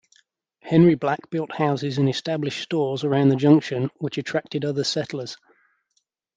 [0.63, 5.37] Henry Black built houses and established stores around the junction, which attracted other settlers.